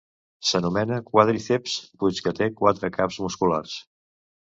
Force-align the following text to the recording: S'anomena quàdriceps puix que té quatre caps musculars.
S'anomena 0.51 0.95
quàdriceps 1.09 1.75
puix 2.03 2.21
que 2.29 2.33
té 2.39 2.47
quatre 2.63 2.91
caps 2.97 3.21
musculars. 3.27 3.77